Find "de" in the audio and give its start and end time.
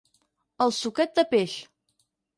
1.21-1.27